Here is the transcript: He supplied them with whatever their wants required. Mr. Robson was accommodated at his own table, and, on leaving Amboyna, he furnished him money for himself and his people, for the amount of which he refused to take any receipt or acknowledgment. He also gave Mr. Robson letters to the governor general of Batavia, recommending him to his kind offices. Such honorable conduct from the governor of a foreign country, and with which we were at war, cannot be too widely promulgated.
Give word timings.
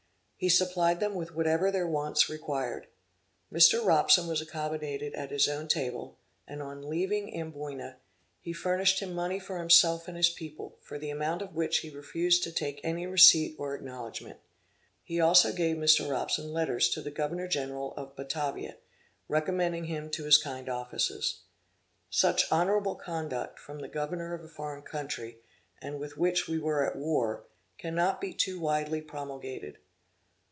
He 0.43 0.49
supplied 0.49 0.99
them 0.99 1.13
with 1.13 1.35
whatever 1.35 1.69
their 1.69 1.87
wants 1.87 2.27
required. 2.27 2.87
Mr. 3.53 3.85
Robson 3.85 4.25
was 4.25 4.41
accommodated 4.41 5.13
at 5.13 5.29
his 5.29 5.47
own 5.47 5.67
table, 5.67 6.17
and, 6.47 6.63
on 6.63 6.89
leaving 6.89 7.31
Amboyna, 7.39 7.97
he 8.39 8.51
furnished 8.51 9.01
him 9.01 9.13
money 9.13 9.37
for 9.37 9.59
himself 9.59 10.07
and 10.07 10.17
his 10.17 10.29
people, 10.31 10.77
for 10.81 10.97
the 10.97 11.11
amount 11.11 11.43
of 11.43 11.53
which 11.53 11.81
he 11.81 11.91
refused 11.91 12.41
to 12.43 12.51
take 12.51 12.81
any 12.83 13.05
receipt 13.05 13.55
or 13.59 13.75
acknowledgment. 13.75 14.39
He 15.03 15.21
also 15.21 15.53
gave 15.53 15.75
Mr. 15.77 16.09
Robson 16.09 16.51
letters 16.51 16.89
to 16.89 17.03
the 17.03 17.11
governor 17.11 17.47
general 17.47 17.93
of 17.95 18.15
Batavia, 18.15 18.77
recommending 19.27 19.83
him 19.83 20.09
to 20.09 20.23
his 20.23 20.39
kind 20.39 20.67
offices. 20.67 21.41
Such 22.09 22.51
honorable 22.51 22.95
conduct 22.95 23.59
from 23.59 23.77
the 23.77 23.87
governor 23.87 24.33
of 24.33 24.43
a 24.43 24.47
foreign 24.49 24.81
country, 24.81 25.37
and 25.79 25.99
with 25.99 26.17
which 26.17 26.47
we 26.47 26.57
were 26.57 26.83
at 26.83 26.95
war, 26.95 27.43
cannot 27.77 28.19
be 28.19 28.33
too 28.33 28.59
widely 28.59 29.03
promulgated. 29.03 29.77